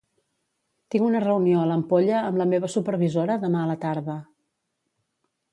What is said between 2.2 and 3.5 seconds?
amb la meva supervisora